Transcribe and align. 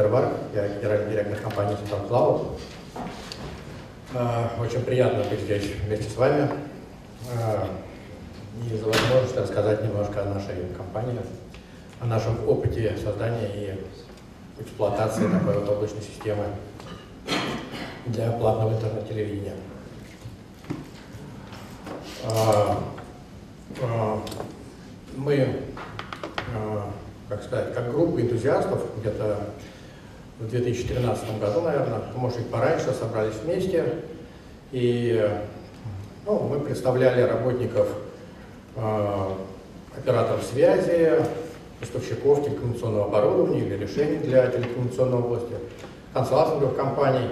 Сбербанк, 0.00 0.32
я 0.54 0.66
генеральный 0.66 1.10
директор 1.10 1.38
компании 1.40 1.76
SuperCloud. 1.76 2.58
Очень 4.58 4.80
приятно 4.80 5.24
быть 5.24 5.40
здесь 5.40 5.72
вместе 5.84 6.08
с 6.08 6.16
вами 6.16 6.48
и 8.64 8.76
за 8.78 8.86
возможность 8.86 9.36
рассказать 9.36 9.84
немножко 9.84 10.22
о 10.22 10.24
нашей 10.24 10.54
компании, 10.74 11.20
о 12.00 12.06
нашем 12.06 12.48
опыте 12.48 12.96
создания 12.96 13.46
и 13.54 13.78
эксплуатации 14.62 15.28
такой 15.30 15.58
вот 15.58 15.68
облачной 15.68 16.00
системы 16.00 16.46
для 18.06 18.32
платного 18.32 18.72
интернет-телевидения. 18.72 19.56
Мы, 25.14 25.60
как 27.28 27.42
сказать, 27.42 27.74
как 27.74 27.92
группа 27.92 28.18
энтузиастов, 28.18 28.80
где-то 28.98 29.50
в 30.40 30.48
2013 30.48 31.38
году, 31.38 31.60
наверное, 31.60 32.00
может 32.16 32.38
быть, 32.38 32.48
пораньше 32.48 32.92
собрались 32.92 33.34
вместе, 33.44 33.84
и 34.72 35.30
ну, 36.26 36.38
мы 36.38 36.60
представляли 36.60 37.22
работников 37.22 37.88
э, 38.76 39.34
операторов 39.96 40.42
связи, 40.42 41.22
поставщиков 41.78 42.44
телекоммуникационного 42.44 43.06
оборудования 43.06 43.60
или 43.60 43.76
решений 43.76 44.18
для 44.18 44.46
телекоммуникационной 44.46 45.18
области, 45.18 45.54
консалтинговых 46.14 46.76
компаний, 46.76 47.28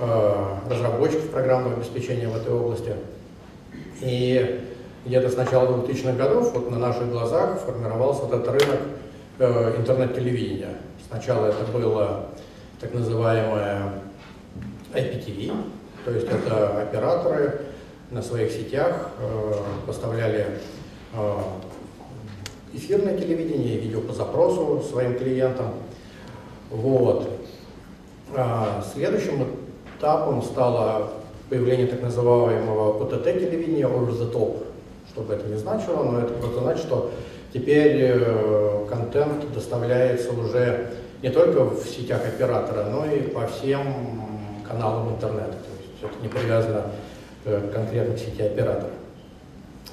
э, 0.00 0.44
разработчиков 0.70 1.28
программного 1.30 1.76
обеспечения 1.76 2.28
в 2.28 2.36
этой 2.36 2.54
области. 2.54 2.94
И 4.00 4.60
где-то 5.04 5.28
с 5.28 5.36
начала 5.36 5.76
2000-х 5.76 6.12
годов 6.12 6.54
вот 6.54 6.70
на 6.70 6.78
наших 6.78 7.10
глазах 7.10 7.60
формировался 7.60 8.26
этот 8.26 8.48
рынок 8.48 8.80
э, 9.38 9.76
интернет-телевидения. 9.76 10.76
Сначала 11.14 11.46
это 11.46 11.64
было 11.72 12.26
так 12.80 12.92
называемое 12.92 13.92
IPTV, 14.92 15.54
то 16.04 16.10
есть 16.10 16.26
это 16.26 16.82
операторы 16.82 17.60
на 18.10 18.20
своих 18.20 18.50
сетях 18.50 19.10
э, 19.20 19.52
поставляли 19.86 20.58
э, 21.12 21.36
эфирное 22.72 23.16
телевидение, 23.16 23.78
видео 23.78 24.00
по 24.00 24.12
запросу 24.12 24.82
своим 24.90 25.16
клиентам. 25.16 25.74
Вот. 26.70 27.30
А 28.34 28.84
следующим 28.92 29.46
этапом 29.96 30.42
стало 30.42 31.10
появление 31.48 31.86
так 31.86 32.02
называемого 32.02 33.04
OTT-телевидения, 33.04 33.86
over 33.86 34.10
the 34.10 34.32
top, 34.32 34.64
что 35.12 35.20
бы 35.20 35.34
это 35.34 35.46
ни 35.46 35.54
значило, 35.54 36.02
но 36.02 36.18
это 36.18 36.34
просто 36.34 36.58
значит, 36.58 36.84
что 36.84 37.12
теперь 37.52 37.98
э, 38.00 38.86
контент 38.90 39.52
доставляется 39.54 40.32
уже 40.32 40.90
не 41.24 41.30
только 41.30 41.64
в 41.64 41.86
сетях 41.88 42.20
оператора, 42.26 42.84
но 42.90 43.06
и 43.06 43.20
по 43.20 43.46
всем 43.46 43.80
каналам 44.68 45.14
интернета. 45.14 45.52
То 45.52 45.70
есть 45.80 46.02
это 46.02 46.22
не 46.22 46.28
привязано 46.28 46.82
э, 47.46 47.62
к 47.72 48.18
сети 48.18 48.42
оператора. 48.42 48.90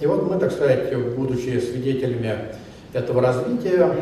И 0.01 0.05
вот 0.07 0.29
мы, 0.29 0.37
так 0.37 0.51
сказать, 0.51 0.93
будучи 1.15 1.57
свидетелями 1.61 2.35
этого 2.91 3.21
развития, 3.21 3.95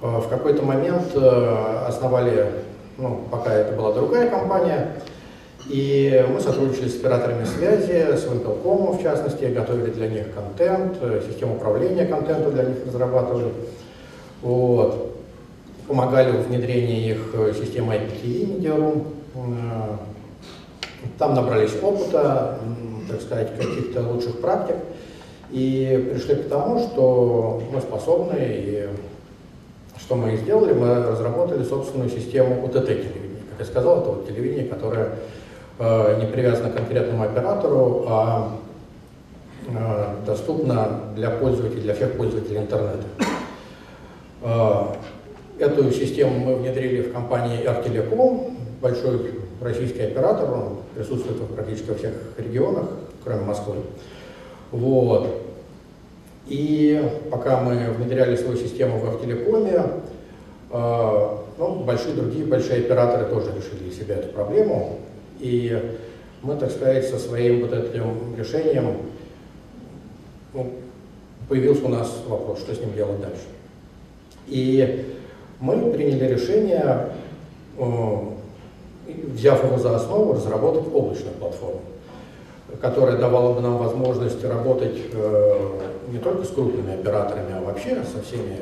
э, 0.00 0.04
в 0.04 0.28
какой-то 0.28 0.64
момент 0.64 1.14
основали, 1.14 2.50
ну, 2.98 3.24
пока 3.30 3.52
это 3.54 3.76
была 3.76 3.92
другая 3.92 4.28
компания, 4.28 4.96
и 5.68 6.26
мы 6.28 6.40
сотрудничали 6.40 6.88
с 6.88 6.96
операторами 6.96 7.44
связи, 7.44 8.16
с 8.16 8.26
Wintelcom 8.26 8.98
в 8.98 9.00
частности, 9.00 9.44
готовили 9.44 9.90
для 9.92 10.08
них 10.08 10.34
контент, 10.34 10.98
э, 11.02 11.22
систему 11.24 11.54
управления 11.54 12.04
контентом 12.04 12.52
для 12.52 12.64
них 12.64 12.78
разрабатывали. 12.84 13.52
Вот. 14.42 15.21
Помогали 15.86 16.30
в 16.32 16.48
внедрении 16.48 17.10
их 17.10 17.30
э, 17.34 17.52
системы 17.54 17.94
IPTV, 17.94 18.60
Media 18.60 19.04
э, 19.34 19.96
Там 21.18 21.34
набрались 21.34 21.74
опыта, 21.82 22.58
так 23.08 23.20
сказать, 23.20 23.56
каких-то 23.56 24.02
лучших 24.02 24.40
практик. 24.40 24.76
И 25.50 26.10
пришли 26.12 26.36
к 26.36 26.48
тому, 26.48 26.78
что 26.80 27.62
мы 27.72 27.80
способны, 27.80 28.36
и 28.38 28.88
что 29.98 30.14
мы 30.14 30.34
и 30.34 30.36
сделали, 30.38 30.72
мы 30.72 30.94
разработали 31.04 31.62
собственную 31.62 32.10
систему 32.10 32.64
УТТ 32.64 32.86
телевидения. 32.86 33.42
Как 33.50 33.60
я 33.60 33.64
сказал, 33.66 34.00
это 34.00 34.10
вот 34.10 34.26
телевидение, 34.26 34.66
которое 34.66 35.10
Э, 35.78 36.16
не 36.20 36.26
привязана 36.26 36.70
к 36.70 36.76
конкретному 36.76 37.24
оператору, 37.24 38.04
а 38.06 38.52
э, 39.66 40.14
доступна 40.26 41.00
для 41.16 41.30
пользователей, 41.30 41.82
для 41.82 41.94
всех 41.94 42.16
пользователей 42.16 42.58
интернета. 42.58 43.06
Э, 45.62 45.66
эту 45.66 45.92
систему 45.92 46.38
мы 46.38 46.56
внедрили 46.56 47.02
в 47.02 47.12
компании 47.12 47.64
Артелеком, 47.64 48.56
большой 48.80 49.32
российский 49.60 50.02
оператор, 50.02 50.50
он 50.52 50.76
присутствует 50.94 51.40
практически 51.54 51.94
всех 51.94 52.14
регионах, 52.36 52.88
кроме 53.24 53.42
Москвы. 53.42 53.76
Вот. 54.72 55.42
И 56.48 57.00
пока 57.30 57.60
мы 57.60 57.92
внедряли 57.92 58.34
свою 58.36 58.56
систему 58.56 58.98
в 58.98 59.08
Артелекоме, 59.08 59.84
ну, 60.72 61.84
большие 61.84 62.14
другие 62.14 62.44
большие 62.44 62.80
операторы 62.80 63.26
тоже 63.26 63.52
решили 63.54 63.88
для 63.88 63.92
себя 63.92 64.16
эту 64.16 64.32
проблему. 64.32 64.98
И 65.38 65.94
мы, 66.42 66.56
так 66.56 66.72
сказать, 66.72 67.06
со 67.06 67.18
своим 67.18 67.60
вот 67.60 67.72
этим 67.72 68.34
решением, 68.36 68.96
ну, 70.54 70.72
появился 71.48 71.84
у 71.84 71.88
нас 71.88 72.22
вопрос, 72.26 72.58
что 72.58 72.74
с 72.74 72.80
ним 72.80 72.94
делать 72.94 73.20
дальше. 73.20 73.44
И 74.48 75.04
мы 75.62 75.92
приняли 75.92 76.34
решение, 76.34 77.10
э, 77.78 77.84
взяв 79.28 79.64
его 79.64 79.78
за 79.78 79.94
основу, 79.94 80.34
разработать 80.34 80.92
облачную 80.92 81.36
платформу, 81.36 81.82
которая 82.80 83.16
давала 83.16 83.54
бы 83.54 83.60
нам 83.60 83.78
возможность 83.78 84.44
работать 84.44 84.98
э, 85.12 85.68
не 86.08 86.18
только 86.18 86.44
с 86.44 86.48
крупными 86.48 86.94
операторами, 86.94 87.54
а 87.54 87.62
вообще 87.64 88.02
со 88.12 88.20
всеми, 88.22 88.56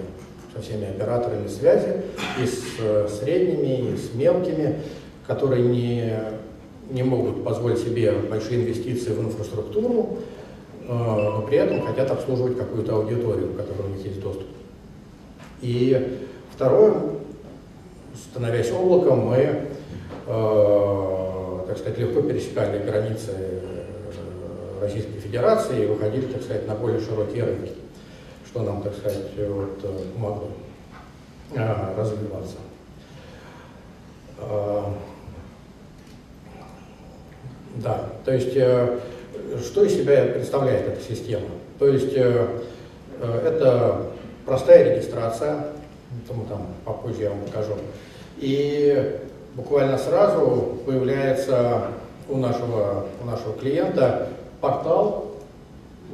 со 0.54 0.60
всеми 0.60 0.90
операторами 0.90 1.48
связи, 1.48 2.02
и 2.38 2.44
с 2.44 2.78
э, 2.78 3.08
средними, 3.08 3.92
и 3.92 3.96
с 3.96 4.14
мелкими, 4.14 4.76
которые 5.26 5.64
не 5.64 6.14
не 6.90 7.04
могут 7.04 7.44
позволить 7.44 7.78
себе 7.78 8.12
большие 8.28 8.62
инвестиции 8.62 9.12
в 9.12 9.20
инфраструктуру, 9.20 10.18
но 10.88 11.44
при 11.48 11.58
этом 11.58 11.82
хотят 11.82 12.10
обслуживать 12.10 12.58
какую-то 12.58 12.96
аудиторию, 12.96 13.52
у 13.52 13.54
которой 13.54 13.92
у 13.92 13.94
них 13.94 14.04
есть 14.04 14.20
доступ. 14.20 14.48
И 15.62 16.18
второе, 16.60 16.92
становясь 18.14 18.70
облаком, 18.70 19.20
мы, 19.20 19.38
э, 20.26 21.58
так 21.66 21.78
сказать, 21.78 21.98
легко 21.98 22.20
пересекали 22.20 22.84
границы 22.84 23.32
э, 23.32 24.78
Российской 24.82 25.20
Федерации 25.20 25.84
и 25.84 25.86
выходили, 25.86 26.26
так 26.26 26.42
сказать, 26.42 26.68
на 26.68 26.74
более 26.74 27.00
широкие 27.00 27.44
рынки, 27.44 27.72
что 28.44 28.60
нам, 28.60 28.82
так 28.82 28.94
сказать, 28.94 29.24
вот, 29.38 29.80
помогло 30.12 30.50
развиваться. 31.96 32.56
Да, 37.76 38.04
то 38.26 38.34
есть 38.34 38.54
э, 38.54 38.98
что 39.62 39.84
из 39.84 39.94
себя 39.94 40.26
представляет 40.26 40.88
эта 40.88 41.00
система? 41.02 41.46
То 41.78 41.88
есть 41.88 42.12
э, 42.14 42.46
э, 43.20 43.42
это 43.46 44.08
простая 44.44 44.94
регистрация, 44.94 45.64
это 46.30 46.48
там 46.48 46.66
попозже 46.84 47.22
я 47.22 47.30
вам 47.30 47.40
покажу, 47.40 47.74
и 48.38 49.18
буквально 49.54 49.98
сразу 49.98 50.78
появляется 50.86 51.88
у 52.28 52.36
нашего, 52.36 53.06
у 53.22 53.26
нашего 53.26 53.54
клиента 53.54 54.28
портал 54.60 55.26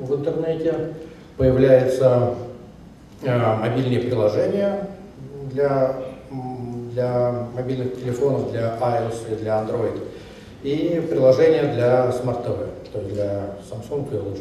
в 0.01 0.15
интернете, 0.15 0.95
появляются 1.37 2.35
э, 3.23 3.57
мобильные 3.57 4.01
приложения 4.01 4.89
для, 5.53 5.97
для 6.93 7.47
мобильных 7.55 7.97
телефонов, 7.97 8.51
для 8.51 8.77
iOS 8.81 9.33
и 9.33 9.35
для 9.37 9.53
Android. 9.61 10.03
И 10.63 11.07
приложение 11.09 11.75
для 11.75 12.07
Smart 12.11 12.45
TV, 12.45 12.67
то 12.93 13.01
есть 13.01 13.15
для 13.15 13.51
Samsung 13.71 14.09
и 14.11 14.17
LG. 14.17 14.41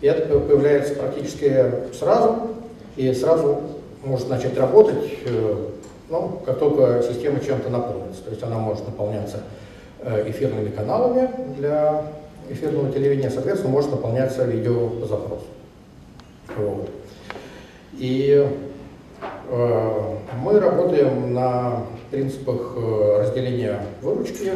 И 0.00 0.06
это 0.06 0.38
появляется 0.38 0.94
практически 0.94 1.72
сразу, 1.98 2.48
и 2.96 3.12
сразу 3.14 3.60
может 4.04 4.28
начать 4.28 4.56
работать, 4.58 5.04
э, 5.24 5.66
ну, 6.08 6.40
как 6.44 6.58
только 6.58 7.02
система 7.02 7.40
чем-то 7.40 7.68
наполнится. 7.70 8.22
То 8.22 8.30
есть 8.30 8.42
она 8.42 8.58
может 8.58 8.86
наполняться 8.86 9.40
э, 10.00 10.30
эфирными 10.30 10.70
каналами 10.70 11.30
для 11.56 12.04
эфирного 12.48 12.90
телевидения, 12.92 13.30
соответственно, 13.30 13.72
может 13.72 13.90
наполняться 13.90 14.44
видео 14.44 14.88
по 14.88 15.06
запросу. 15.06 15.44
Вот. 16.56 16.88
И 17.98 18.48
э, 19.50 20.14
мы 20.42 20.60
работаем 20.60 21.34
на 21.34 21.84
принципах 22.10 22.74
э, 22.76 23.18
разделения 23.20 23.82
выручки 24.02 24.52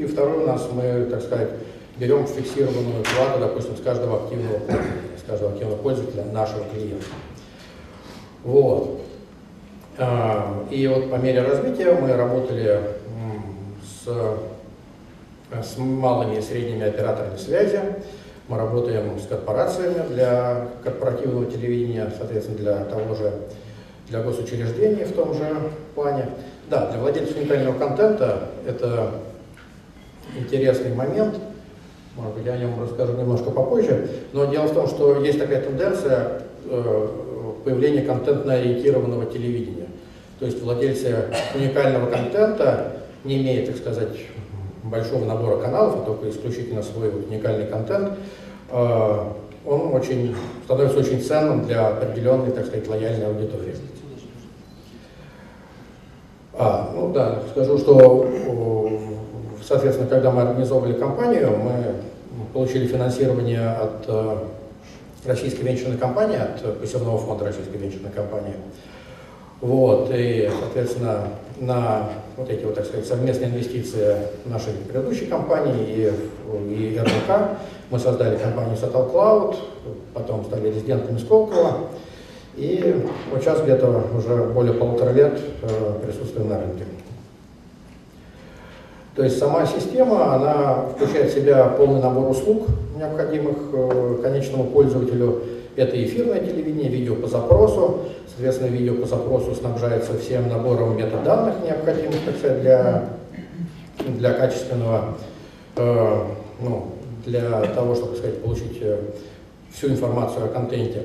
и 0.00 0.06
второй 0.06 0.44
у 0.44 0.46
нас 0.46 0.66
мы, 0.72 1.06
так 1.10 1.20
сказать, 1.22 1.50
берем 1.98 2.26
фиксированную 2.26 3.04
плату, 3.04 3.40
допустим, 3.40 3.76
с 3.76 3.80
каждого 3.80 4.24
активного 4.24 4.58
с 5.18 5.28
каждого 5.28 5.52
активного 5.52 5.76
пользователя 5.76 6.24
нашего 6.24 6.64
клиента. 6.72 7.04
Вот. 8.44 9.00
А, 9.98 10.64
и 10.70 10.86
вот 10.86 11.10
по 11.10 11.16
мере 11.16 11.42
развития 11.42 11.92
мы 11.92 12.14
работали 12.14 12.80
с, 13.84 14.08
с 15.62 15.78
малыми 15.78 16.38
и 16.38 16.42
средними 16.42 16.86
операторами 16.86 17.36
связи, 17.36 17.80
мы 18.48 18.56
работаем 18.56 19.18
с 19.18 19.26
корпорациями 19.26 20.08
для 20.08 20.68
корпоративного 20.82 21.46
телевидения, 21.46 22.10
соответственно, 22.16 22.58
для 22.58 22.84
того 22.84 23.14
же, 23.14 23.32
для 24.08 24.22
госучреждений 24.22 25.04
в 25.04 25.12
том 25.12 25.34
же 25.34 25.56
плане. 25.94 26.30
Да, 26.68 26.90
для 26.90 27.00
владельцев 27.00 27.36
уникального 27.36 27.78
контента 27.78 28.48
это 28.66 29.10
интересный 30.36 30.94
момент, 30.94 31.36
может 32.16 32.34
быть, 32.34 32.46
я 32.46 32.54
о 32.54 32.58
нем 32.58 32.80
расскажу 32.82 33.16
немножко 33.16 33.50
попозже, 33.50 34.08
но 34.32 34.46
дело 34.46 34.66
в 34.66 34.74
том, 34.74 34.86
что 34.88 35.22
есть 35.22 35.38
такая 35.38 35.62
тенденция 35.62 36.42
э, 36.64 37.08
появления 37.64 38.02
контентно-ориентированного 38.02 39.26
телевидения. 39.32 39.88
То 40.38 40.46
есть 40.46 40.62
владельцы 40.62 41.26
уникального 41.54 42.10
контента, 42.10 42.92
не 43.24 43.42
имея, 43.42 43.66
так 43.66 43.76
сказать, 43.76 44.16
большого 44.82 45.24
набора 45.24 45.58
каналов, 45.58 45.96
а 45.96 46.04
только 46.04 46.30
исключительно 46.30 46.82
свой 46.82 47.10
уникальный 47.10 47.66
контент, 47.66 48.14
э, 48.70 49.18
он 49.66 49.94
очень, 49.94 50.34
становится 50.64 50.98
очень 50.98 51.20
ценным 51.20 51.66
для 51.66 51.88
определенной, 51.88 52.50
так 52.50 52.66
сказать, 52.66 52.88
лояльной 52.88 53.26
аудитории. 53.26 53.74
А, 56.54 56.90
ну 56.94 57.12
да, 57.12 57.42
скажу, 57.52 57.78
что, 57.78 58.98
соответственно, 59.66 60.08
когда 60.08 60.30
мы 60.30 60.42
организовывали 60.42 60.94
компанию, 60.94 61.56
мы 61.56 61.94
получили 62.52 62.86
финансирование 62.86 63.68
от 63.68 64.04
э, 64.08 64.36
российской 65.24 65.62
венчурной 65.62 65.98
компании, 65.98 66.38
от 66.38 66.80
посевного 66.80 67.18
фонда 67.18 67.46
российской 67.46 67.76
венчурной 67.76 68.10
компании. 68.10 68.54
Вот, 69.60 70.10
и, 70.14 70.50
соответственно, 70.58 71.28
на 71.58 72.08
вот 72.36 72.48
эти 72.48 72.64
вот, 72.64 72.74
так 72.74 72.86
сказать, 72.86 73.06
совместные 73.06 73.50
инвестиции 73.50 74.16
нашей 74.46 74.72
предыдущей 74.72 75.26
компании 75.26 75.84
и, 75.86 76.94
и 76.94 76.98
РНК 76.98 77.58
мы 77.90 77.98
создали 77.98 78.38
компанию 78.38 78.76
Satal 78.76 79.12
Cloud, 79.12 79.56
потом 80.14 80.44
стали 80.46 80.68
резидентами 80.68 81.18
Сколково, 81.18 81.88
и 82.56 83.06
вот 83.30 83.42
сейчас 83.42 83.60
где-то 83.60 84.02
уже 84.16 84.44
более 84.44 84.74
полутора 84.74 85.10
лет 85.10 85.38
э, 85.62 86.00
присутствуем 86.04 86.48
на 86.48 86.58
рынке. 86.58 86.84
То 89.20 89.24
есть 89.24 89.38
сама 89.38 89.66
система, 89.66 90.34
она 90.34 90.86
включает 90.96 91.30
в 91.30 91.34
себя 91.34 91.66
полный 91.76 92.00
набор 92.00 92.30
услуг, 92.30 92.68
необходимых 92.96 93.58
э, 93.70 94.16
конечному 94.22 94.64
пользователю. 94.64 95.42
Это 95.76 96.02
эфирное 96.02 96.40
телевидение, 96.40 96.88
видео 96.88 97.16
по 97.16 97.26
запросу. 97.26 97.98
Соответственно, 98.28 98.68
видео 98.68 98.94
по 98.94 99.06
запросу 99.06 99.54
снабжается 99.54 100.16
всем 100.16 100.48
набором 100.48 100.96
метаданных, 100.96 101.56
необходимых 101.62 102.16
так 102.24 102.34
сказать, 102.38 102.62
для, 102.62 103.10
для 104.08 104.32
качественного, 104.32 105.18
э, 105.76 106.22
ну, 106.62 106.86
для 107.26 107.60
того, 107.74 107.94
чтобы 107.94 108.12
так 108.12 108.20
сказать, 108.20 108.42
получить 108.42 108.78
э, 108.80 109.00
всю 109.70 109.88
информацию 109.88 110.46
о 110.46 110.48
контенте. 110.48 111.02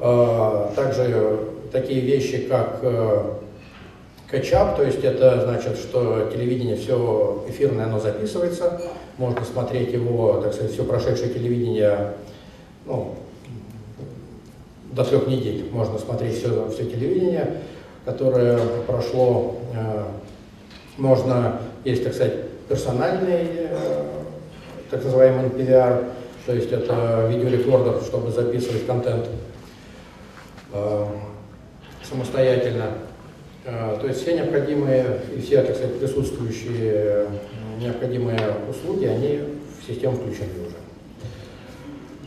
Э, 0.00 0.70
также 0.74 1.38
такие 1.70 2.00
вещи, 2.00 2.48
как 2.48 2.80
Кэтчап, 4.30 4.76
то 4.76 4.84
есть 4.84 5.02
это 5.02 5.40
значит, 5.42 5.78
что 5.78 6.30
телевидение 6.30 6.76
все 6.76 7.44
эфирное, 7.48 7.86
оно 7.86 7.98
записывается, 7.98 8.78
можно 9.16 9.42
смотреть 9.44 9.92
его, 9.92 10.42
так 10.42 10.52
сказать, 10.52 10.72
все 10.72 10.84
прошедшее 10.84 11.32
телевидение, 11.32 12.12
ну, 12.84 13.14
до 14.92 15.04
трех 15.04 15.26
недель 15.28 15.70
можно 15.70 15.98
смотреть 15.98 16.38
все, 16.38 16.68
все 16.68 16.84
телевидение, 16.84 17.62
которое 18.04 18.58
прошло, 18.86 19.56
э, 19.74 20.04
можно, 20.98 21.60
есть, 21.84 22.04
так 22.04 22.12
сказать, 22.12 22.34
персональный, 22.68 23.48
э, 23.50 24.04
так 24.90 25.04
называемый 25.04 25.46
NPR, 25.46 26.10
то 26.44 26.52
есть 26.52 26.70
это 26.70 27.26
видеорекордер, 27.30 28.02
чтобы 28.02 28.30
записывать 28.30 28.86
контент 28.86 29.26
э, 30.74 31.06
самостоятельно. 32.02 32.92
Э, 33.70 33.98
то 34.00 34.06
есть 34.06 34.22
все 34.22 34.34
необходимые 34.34 35.20
и 35.36 35.40
все, 35.40 35.62
так 35.62 35.76
сказать, 35.76 35.98
присутствующие 35.98 36.92
э, 36.94 37.26
необходимые 37.78 38.38
услуги, 38.70 39.04
они 39.04 39.40
в 39.78 39.86
систему 39.86 40.16
включены 40.16 40.48
уже. 40.66 40.76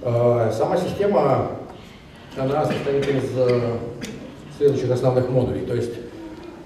Э, 0.03 0.51
сама 0.55 0.77
система, 0.77 1.53
она 2.37 2.63
состоит 2.65 3.07
из 3.07 3.23
следующих 4.57 4.91
основных 4.91 5.29
модулей. 5.29 5.65
То 5.65 5.73
есть 5.73 5.93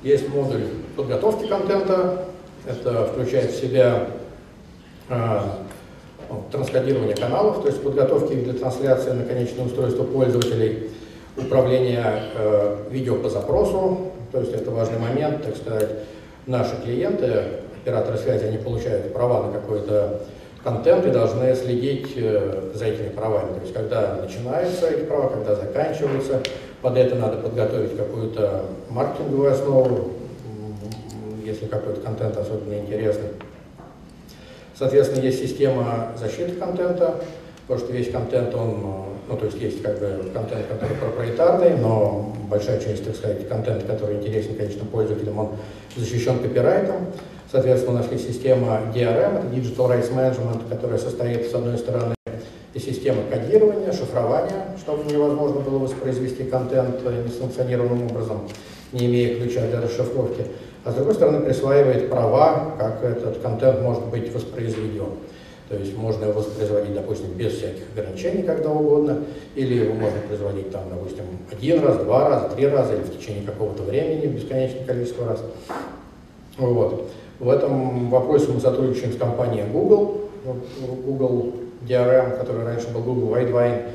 есть 0.04 0.28
модуль 0.28 0.66
подготовки 0.98 1.48
контента, 1.48 2.26
это 2.68 3.06
включает 3.06 3.52
в 3.52 3.60
себя 3.60 4.08
ну, 5.10 6.44
транскодирование 6.52 7.16
каналов, 7.16 7.62
то 7.62 7.68
есть 7.68 7.82
подготовки 7.82 8.34
для 8.34 8.54
трансляции 8.54 9.12
на 9.12 9.24
конечное 9.24 9.66
устройство 9.66 10.04
пользователей, 10.04 10.90
управление 11.38 12.24
э, 12.36 12.78
видео 12.92 13.16
по 13.16 13.30
запросу, 13.30 14.05
то 14.36 14.42
есть 14.42 14.54
это 14.54 14.70
важный 14.70 15.00
момент, 15.00 15.44
так 15.44 15.56
сказать, 15.56 15.90
наши 16.46 16.76
клиенты, 16.84 17.44
операторы 17.82 18.18
связи, 18.18 18.44
они 18.44 18.58
получают 18.58 19.14
права 19.14 19.48
на 19.48 19.54
какой-то 19.54 20.24
контент 20.62 21.06
и 21.06 21.10
должны 21.10 21.56
следить 21.56 22.12
э, 22.18 22.72
за 22.74 22.86
этими 22.88 23.08
правами. 23.08 23.54
То 23.54 23.62
есть 23.62 23.74
когда 23.74 24.16
начинаются 24.22 24.90
эти 24.90 25.06
права, 25.06 25.30
когда 25.30 25.56
заканчиваются, 25.56 26.42
под 26.82 26.98
это 26.98 27.16
надо 27.16 27.38
подготовить 27.38 27.96
какую-то 27.96 28.66
маркетинговую 28.90 29.54
основу, 29.54 30.12
если 31.46 31.68
какой-то 31.68 32.02
контент 32.02 32.36
особенно 32.36 32.74
интересный. 32.74 33.30
Соответственно, 34.78 35.24
есть 35.24 35.40
система 35.40 36.10
защиты 36.20 36.56
контента, 36.56 37.22
потому 37.68 37.86
что 37.86 37.94
весь 37.94 38.12
контент, 38.12 38.54
он 38.54 39.15
ну, 39.28 39.38
то 39.38 39.46
есть 39.46 39.60
есть 39.60 39.82
как 39.82 40.00
бы 40.00 40.30
контент, 40.34 40.68
который 40.68 40.96
проприетарный, 40.98 41.78
но 41.78 42.34
большая 42.50 42.80
часть, 42.80 43.06
так 43.06 43.16
сказать, 43.16 43.48
контента, 43.48 43.86
который 43.86 44.18
интересен, 44.18 44.56
конечно, 44.56 44.86
пользователям, 44.86 45.40
он 45.40 45.50
защищен 45.96 46.40
копирайтом. 46.40 47.08
Соответственно, 47.52 47.96
у 47.96 47.98
нас 48.02 48.12
есть 48.12 48.28
система 48.28 48.82
DRM, 48.94 49.40
это 49.40 49.48
Digital 49.54 49.90
Rights 49.90 50.14
Management, 50.14 50.70
которая 50.70 50.98
состоит, 50.98 51.50
с 51.50 51.54
одной 51.54 51.78
стороны, 51.78 52.16
из 52.74 52.84
системы 52.84 53.24
кодирования, 53.32 53.94
шифрования, 53.94 54.66
чтобы 54.78 55.10
невозможно 55.10 55.62
было 55.62 55.80
воспроизвести 55.80 56.44
контент 56.44 57.02
несанкционированным 57.04 58.08
образом, 58.08 58.50
не 58.92 59.06
имея 59.06 59.40
ключа 59.40 59.62
для 59.68 59.80
расшифровки, 59.80 60.46
а 60.84 60.92
с 60.92 60.96
другой 60.96 61.16
стороны 61.16 61.40
присваивает 61.46 62.10
права, 62.10 62.76
как 62.78 63.04
этот 63.04 63.42
контент 63.42 63.82
может 63.82 64.06
быть 64.08 64.34
воспроизведен. 64.34 65.08
То 65.70 65.76
есть 65.76 65.98
можно 65.98 66.26
его 66.26 66.34
воспроизводить, 66.34 66.94
допустим, 66.94 67.30
без 67.34 67.54
всяких 67.54 67.84
ограничений, 67.96 68.44
когда 68.44 68.70
угодно, 68.70 69.24
или 69.56 69.84
его 69.84 69.96
можно 69.96 70.20
производить, 70.28 70.72
там, 70.72 70.84
допустим, 70.90 71.24
один 71.52 71.84
раз, 71.84 71.98
два 71.98 72.30
раза, 72.30 72.50
три 72.50 72.68
раза, 72.68 72.94
или 72.94 73.02
в 73.02 73.18
течение 73.18 73.44
какого-то 73.44 73.84
времени, 73.84 74.28
бесконечное 74.28 74.86
количество 74.86 75.28
раз. 75.28 75.42
Вот. 76.58 77.10
В 77.40 77.50
этом 77.50 78.10
вопросе 78.10 78.52
мы 78.52 78.60
сотрудничаем 78.60 79.14
с 79.14 79.18
компанией 79.18 79.66
Google, 79.72 80.22
Google 81.06 81.54
DRM, 81.88 82.38
который 82.38 82.64
раньше 82.64 82.90
был 82.90 83.02
Google 83.02 83.36
Widevine, 83.36 83.90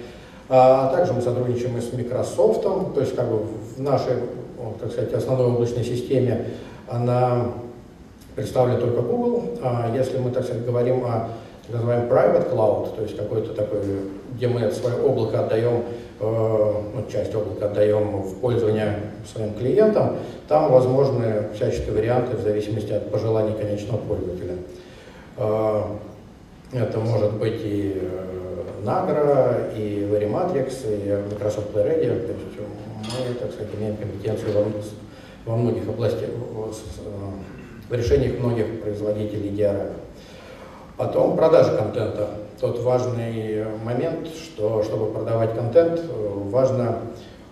а 0.48 0.92
также 0.94 1.12
мы 1.12 1.22
сотрудничаем 1.22 1.78
и 1.78 1.80
с 1.80 1.92
Microsoft, 1.92 2.62
то 2.62 3.00
есть 3.00 3.14
как 3.14 3.28
бы 3.28 3.44
в 3.76 3.80
нашей, 3.80 4.14
так 4.80 4.90
сказать, 4.90 5.12
основной 5.12 5.46
облачной 5.46 5.84
системе 5.84 6.46
она 6.88 7.52
представлена 8.34 8.80
только 8.80 9.00
Google. 9.02 9.44
А 9.62 9.94
если 9.94 10.18
мы, 10.18 10.30
так 10.30 10.44
сказать, 10.44 10.66
говорим 10.66 11.04
о 11.04 11.28
так 11.70 11.80
называемый 11.80 12.08
private 12.08 12.52
cloud, 12.52 12.96
то 12.96 13.02
есть 13.02 13.16
какой-то 13.16 13.54
такой, 13.54 13.80
где 14.34 14.48
мы 14.48 14.70
свое 14.72 14.96
облако 14.96 15.44
отдаем, 15.44 15.84
э, 16.18 16.72
ну, 16.94 17.04
часть 17.10 17.32
облака 17.34 17.66
отдаем 17.66 18.22
в 18.22 18.40
пользование 18.40 18.96
своим 19.24 19.54
клиентам, 19.54 20.16
там 20.48 20.72
возможны 20.72 21.48
всяческие 21.54 21.92
варианты 21.92 22.36
в 22.36 22.40
зависимости 22.40 22.92
от 22.92 23.10
пожеланий 23.10 23.54
конечного 23.54 23.98
пользователя. 23.98 24.56
Э, 25.36 25.82
это 26.72 26.98
может 26.98 27.34
быть 27.34 27.60
и 27.62 28.00
э, 28.00 28.84
Nagra, 28.84 29.72
и 29.76 30.08
Varimatrix, 30.10 30.72
и 30.86 31.32
Microsoft 31.32 31.72
Play 31.72 31.86
Radio. 31.86 32.26
То 32.26 32.32
есть 32.32 33.28
мы, 33.28 33.34
так 33.34 33.52
сказать, 33.52 33.72
имеем 33.78 33.96
компетенцию 33.96 34.52
во, 34.54 35.52
во 35.52 35.56
многих 35.56 35.88
областях, 35.88 36.30
в 37.88 37.94
решениях 37.94 38.38
многих 38.38 38.82
производителей 38.82 39.50
DRM. 39.50 39.92
Потом 41.00 41.34
продажа 41.34 41.78
контента. 41.78 42.28
Тот 42.60 42.78
важный 42.80 43.64
момент, 43.82 44.28
что 44.28 44.82
чтобы 44.82 45.10
продавать 45.10 45.54
контент, 45.54 45.98
важно 46.50 46.98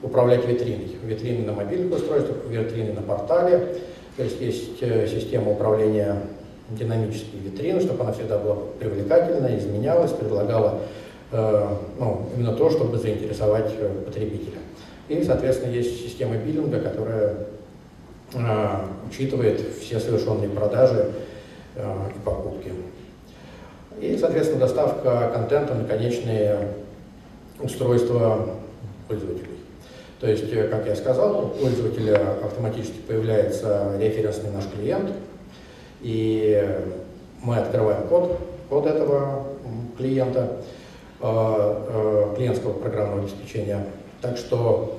управлять 0.03 0.45
витриной. 0.45 0.99
Витрины 1.03 1.47
на 1.47 1.55
мобильных 1.55 1.97
устройствах, 1.97 2.45
витрины 2.47 2.93
на 2.93 3.01
портале. 3.01 3.79
То 4.19 4.23
есть 4.23 4.39
есть 4.43 4.83
э, 4.83 5.07
система 5.07 5.53
управления 5.53 6.21
динамической 6.69 7.41
витрины, 7.41 7.81
чтобы 7.81 8.03
она 8.03 8.13
всегда 8.13 8.37
была 8.37 8.57
привлекательна, 8.79 9.57
изменялась, 9.57 10.13
предлагала 10.13 10.81
э, 11.33 11.67
ну, 11.99 12.27
именно 12.37 12.53
то, 12.53 12.69
чтобы 12.69 12.99
заинтересовать 12.99 13.73
э, 13.79 13.89
потребителя. 14.05 14.59
И, 15.09 15.25
соответственно, 15.25 15.73
есть 15.73 16.03
система 16.03 16.37
биллинга, 16.37 16.81
которая 16.81 17.47
учитывает 19.11 19.59
все 19.81 19.99
совершенные 19.99 20.51
продажи 20.51 21.13
и 21.77 22.19
покупки. 22.23 22.73
И, 24.01 24.17
соответственно, 24.17 24.61
доставка 24.61 25.31
контента 25.35 25.75
на 25.75 25.85
конечные 25.85 26.69
устройства 27.61 28.51
пользователей. 29.09 29.59
То 30.21 30.29
есть, 30.29 30.53
э, 30.53 30.69
как 30.69 30.87
я 30.87 30.97
сказал, 30.97 31.47
у 31.47 31.49
пользователя 31.49 32.35
автоматически 32.45 32.99
появляется 33.07 33.97
референсный 33.99 34.51
наш 34.51 34.67
клиент, 34.67 35.11
и 36.01 36.69
мы 37.43 37.57
открываем 37.57 38.07
код, 38.09 38.39
код 38.69 38.87
этого 38.87 39.45
клиента, 39.97 40.59
э, 41.21 41.25
э, 41.25 42.35
клиентского 42.37 42.73
программного 42.75 43.23
обеспечения. 43.23 43.85
Так 44.21 44.37
что 44.37 44.99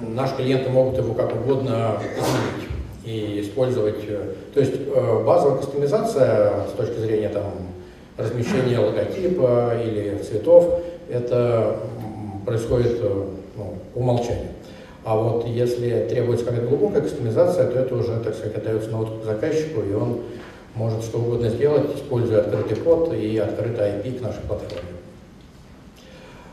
наши 0.00 0.36
клиенты 0.36 0.70
могут 0.70 0.96
его 0.98 1.14
как 1.14 1.34
угодно 1.34 1.98
изменить 2.16 2.73
и 3.04 3.40
использовать. 3.40 4.06
То 4.54 4.60
есть 4.60 4.74
базовая 5.24 5.58
кастомизация 5.58 6.66
с 6.68 6.76
точки 6.76 6.98
зрения 6.98 7.28
там, 7.28 7.52
размещения 8.16 8.78
логотипа 8.78 9.74
или 9.84 10.18
цветов, 10.22 10.80
это 11.08 11.76
происходит 12.44 12.98
э, 13.00 13.24
ну, 13.56 13.78
по 13.92 13.98
умолчанию. 13.98 14.48
А 15.04 15.16
вот 15.16 15.46
если 15.46 16.06
требуется 16.08 16.46
какая-то 16.46 16.66
глубокая 16.66 17.02
кастомизация, 17.02 17.68
то 17.68 17.78
это 17.78 17.94
уже, 17.94 18.18
так 18.20 18.34
сказать, 18.34 18.56
отдается 18.56 18.90
на 18.90 19.02
откуп 19.02 19.24
заказчику, 19.24 19.82
и 19.82 19.92
он 19.92 20.20
может 20.74 21.02
что 21.02 21.18
угодно 21.18 21.50
сделать, 21.50 21.94
используя 21.94 22.40
открытый 22.40 22.76
код 22.76 23.12
и 23.12 23.36
открытый 23.38 23.86
IP 23.86 24.18
к 24.18 24.22
нашей 24.22 24.40
платформе. 24.42 24.88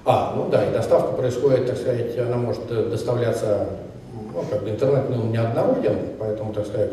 А, 0.03 0.34
ну 0.36 0.50
да, 0.50 0.67
и 0.67 0.74
доставка 0.74 1.13
происходит, 1.13 1.67
так 1.67 1.77
сказать, 1.77 2.17
она 2.17 2.36
может 2.36 2.67
доставляться, 2.89 3.67
ну, 4.13 4.44
как 4.50 4.63
бы 4.63 4.70
интернет 4.70 5.10
ну, 5.10 5.25
не 5.25 5.38
однороден, 5.38 5.98
поэтому, 6.20 6.53
так 6.53 6.65
сказать, 6.65 6.91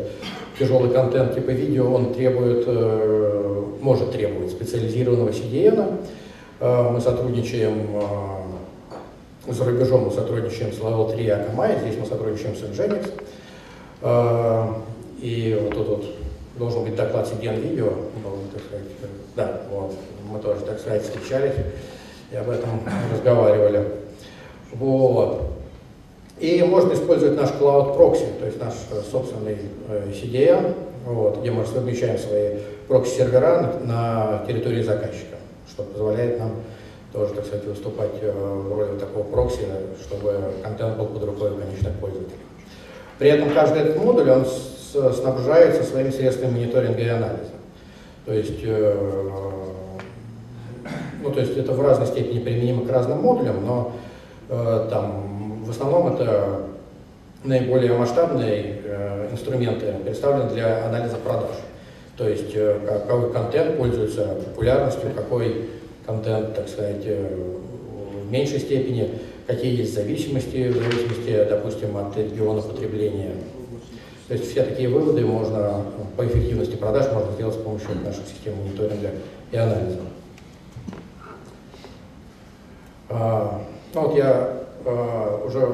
тяжелый 0.57 0.91
контент 0.91 1.35
типа 1.35 1.51
видео, 1.51 1.93
он 1.93 2.13
требует, 2.13 2.63
э, 2.67 3.63
может 3.81 4.11
требовать 4.11 4.51
специализированного 4.51 5.29
CDN. 5.29 5.99
Э, 6.59 6.89
мы 6.91 6.99
сотрудничаем 7.01 8.01
э, 8.01 8.49
за 9.47 9.65
рубежом 9.65 10.05
мы 10.05 10.11
сотрудничаем 10.11 10.71
с 10.71 10.77
Level 10.77 11.11
3 11.11 11.25
Akamai, 11.25 11.79
здесь 11.79 11.97
мы 11.99 12.05
сотрудничаем 12.05 12.55
с 12.55 12.61
Nginx. 12.61 13.11
А, 14.01 14.81
и 15.21 15.59
вот 15.61 15.73
тут 15.73 15.87
вот 15.87 16.05
должен 16.57 16.83
быть 16.83 16.95
доклад 16.95 17.27
CDN 17.27 17.59
видео, 17.59 17.89
так 18.53 18.61
сказать, 18.63 18.85
да, 19.35 19.61
вот, 19.71 19.93
мы 20.29 20.39
тоже, 20.39 20.61
так 20.61 20.79
сказать, 20.79 21.03
встречались 21.03 21.55
и 22.31 22.35
об 22.35 22.49
этом 22.49 22.81
разговаривали. 23.11 23.87
Вот. 24.73 25.58
И 26.39 26.63
можно 26.63 26.93
использовать 26.93 27.35
наш 27.35 27.49
Cloud 27.49 27.97
Proxy, 27.97 28.39
то 28.39 28.45
есть 28.45 28.59
наш 28.59 28.73
собственный 29.11 29.57
э, 29.89 30.09
CDN, 30.13 30.73
вот, 31.05 31.39
где 31.39 31.51
мы 31.51 31.65
совмещаем 31.65 32.17
свои 32.17 32.59
прокси-сервера 32.87 33.79
на, 33.83 34.45
территории 34.47 34.81
заказчика, 34.81 35.35
что 35.69 35.83
позволяет 35.83 36.39
нам 36.39 36.51
тоже, 37.11 37.33
так 37.33 37.45
сказать, 37.45 37.65
выступать 37.65 38.11
э, 38.21 38.31
в 38.31 38.73
роли 38.73 38.97
такого 38.97 39.23
прокси, 39.23 39.65
чтобы 40.01 40.39
контент 40.63 40.97
был 40.97 41.07
под 41.07 41.25
рукой 41.25 41.51
конечных 41.57 41.93
пользователей. 41.99 42.39
При 43.17 43.29
этом 43.29 43.49
каждый 43.49 43.81
этот 43.81 43.97
модуль, 43.97 44.29
он 44.29 44.45
снабжается 44.45 45.83
своими 45.83 46.09
средствами 46.09 46.51
мониторинга 46.51 47.01
и 47.01 47.07
анализа. 47.07 47.51
То 48.25 48.33
есть, 48.33 48.59
э, 48.63 49.29
ну, 51.21 51.31
то 51.31 51.39
есть 51.41 51.57
это 51.57 51.73
в 51.73 51.81
разной 51.81 52.07
степени 52.07 52.39
применимо 52.39 52.85
к 52.85 52.89
разным 52.89 53.21
модулям, 53.21 53.65
но 53.65 53.91
э, 53.93 54.08
там 54.49 55.63
в 55.63 55.69
основном 55.69 56.13
это 56.13 56.63
наиболее 57.43 57.93
масштабные 57.93 58.81
инструменты 59.31 59.93
представлены 60.03 60.49
для 60.49 60.85
анализа 60.85 61.17
продаж. 61.17 61.55
То 62.17 62.27
есть 62.27 62.53
какой 62.53 63.31
контент 63.31 63.77
пользуется 63.77 64.25
популярностью, 64.45 65.11
какой 65.15 65.69
контент, 66.09 66.55
так 66.55 66.67
сказать, 66.67 67.03
э, 67.05 67.37
в 68.23 68.31
меньшей 68.31 68.59
степени, 68.59 69.11
какие 69.45 69.77
есть 69.77 69.93
зависимости, 69.93 70.69
в 70.69 70.73
зависимости, 70.73 71.45
допустим, 71.47 71.95
от 71.97 72.17
региона 72.17 72.61
потребления. 72.61 73.33
То 74.27 74.33
есть 74.33 74.51
все 74.51 74.63
такие 74.63 74.89
выводы 74.89 75.25
можно 75.25 75.85
по 76.17 76.25
эффективности 76.25 76.75
продаж 76.75 77.11
можно 77.13 77.31
сделать 77.33 77.55
с 77.55 77.57
помощью 77.57 77.89
наших 78.03 78.27
систем 78.27 78.55
мониторинга 78.57 79.11
и 79.51 79.57
анализа. 79.57 79.99
Ну 83.93 84.01
вот 84.01 84.15
я 84.15 84.49
а, 84.85 85.43
уже, 85.45 85.67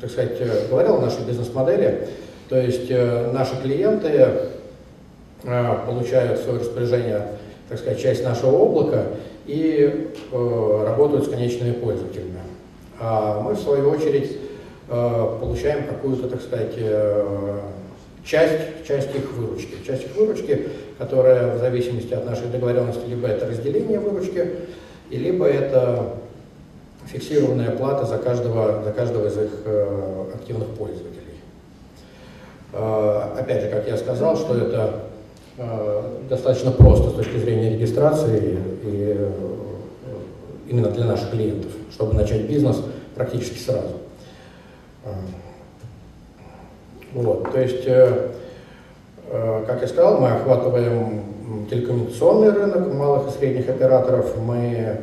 так 0.00 0.10
сказать, 0.10 0.38
говорил 0.68 0.96
о 0.96 1.00
нашей 1.00 1.24
бизнес-модели. 1.26 2.08
То 2.48 2.58
есть 2.60 2.90
э, 2.90 3.30
наши 3.32 3.56
клиенты 3.62 4.28
а, 5.44 5.86
получают 5.86 6.40
в 6.40 6.44
свое 6.44 6.60
распоряжение, 6.60 7.28
так 7.68 7.78
сказать, 7.78 8.00
часть 8.00 8.22
нашего 8.22 8.56
облака, 8.58 9.06
и 9.46 10.10
э, 10.32 10.84
работают 10.86 11.26
с 11.26 11.28
конечными 11.28 11.72
пользователями. 11.72 12.40
А 12.98 13.40
мы, 13.40 13.54
в 13.54 13.60
свою 13.60 13.90
очередь, 13.90 14.38
э, 14.88 15.38
получаем 15.40 15.86
какую-то, 15.86 16.28
так 16.28 16.40
сказать, 16.40 16.72
э, 16.76 17.60
часть, 18.24 18.86
часть 18.86 19.14
их 19.14 19.32
выручки. 19.32 19.76
Часть 19.86 20.04
их 20.04 20.16
выручки, 20.16 20.68
которая 20.98 21.56
в 21.56 21.58
зависимости 21.58 22.14
от 22.14 22.24
нашей 22.24 22.46
договоренности, 22.48 23.06
либо 23.06 23.28
это 23.28 23.46
разделение 23.46 23.98
выручки, 23.98 24.50
и 25.10 25.16
либо 25.16 25.46
это 25.46 26.14
фиксированная 27.06 27.70
плата 27.70 28.06
за 28.06 28.18
каждого, 28.18 28.82
за 28.82 28.92
каждого 28.92 29.26
из 29.26 29.36
их 29.36 29.50
э, 29.64 30.24
активных 30.34 30.68
пользователей. 30.70 31.40
Э, 32.72 33.38
опять 33.38 33.62
же, 33.62 33.68
как 33.70 33.86
я 33.86 33.96
сказал, 33.96 34.36
что 34.36 34.56
это 34.56 35.04
Э, 35.56 36.02
достаточно 36.28 36.72
просто 36.72 37.10
с 37.10 37.12
точки 37.12 37.36
зрения 37.36 37.70
регистрации 37.70 38.58
и 38.82 39.30
именно 40.68 40.90
для 40.90 41.04
наших 41.04 41.30
клиентов, 41.30 41.70
чтобы 41.92 42.14
начать 42.14 42.48
бизнес 42.48 42.82
практически 43.14 43.58
сразу. 43.58 44.00
Вот, 47.12 47.52
то 47.52 47.60
есть, 47.60 47.84
как 47.84 49.82
я 49.82 49.86
сказал, 49.86 50.20
мы 50.20 50.30
охватываем 50.30 51.66
телекоммуникационный 51.70 52.50
рынок 52.50 52.92
малых 52.92 53.28
и 53.28 53.38
средних 53.38 53.68
операторов. 53.68 54.36
Мы, 54.38 54.98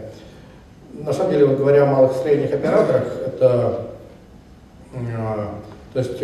на 0.94 1.14
самом 1.14 1.32
деле, 1.32 1.48
говоря 1.48 1.84
о 1.84 1.86
малых 1.88 2.12
и 2.12 2.24
средних 2.24 2.54
операторах, 2.54 3.04
это, 3.26 3.88
то 5.94 6.00
есть, 6.00 6.24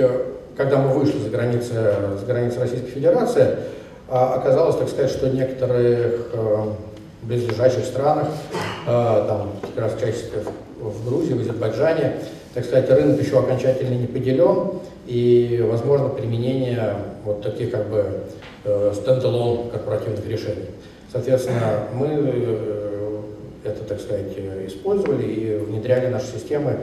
когда 0.55 0.77
мы 0.77 0.89
вышли 0.89 1.19
за 1.19 1.29
границы, 1.29 1.73
за 2.19 2.25
границы 2.25 2.59
Российской 2.59 2.91
Федерации, 2.91 3.47
а 4.09 4.35
оказалось, 4.35 4.77
так 4.77 4.89
сказать, 4.89 5.11
что 5.11 5.27
в 5.27 5.35
некоторых 5.35 6.29
э, 6.31 6.57
близлежащих 7.23 7.85
странах, 7.85 8.29
э, 8.87 9.25
там, 9.27 9.51
как 9.61 9.83
раз 9.83 9.99
чаще 9.99 10.23
в 10.79 11.07
Грузии, 11.07 11.33
в 11.33 11.41
Азербайджане, 11.41 12.13
так 12.53 12.65
сказать, 12.65 12.89
рынок 12.89 13.21
еще 13.21 13.39
окончательно 13.39 13.95
не 13.95 14.07
поделен, 14.07 14.79
и 15.05 15.63
возможно 15.69 16.09
применение 16.09 16.95
вот 17.23 17.41
таких 17.41 17.71
как 17.71 17.87
бы 17.87 18.05
э, 18.63 18.93
стендалон 18.95 19.69
корпоративных 19.69 20.25
решений. 20.27 20.69
Соответственно, 21.11 21.83
мы 21.93 22.07
э, 22.07 22.96
это, 23.67 23.83
так 23.83 23.99
сказать, 23.99 24.37
использовали 24.67 25.23
и 25.25 25.57
внедряли 25.57 26.07
наши 26.07 26.27
системы, 26.27 26.77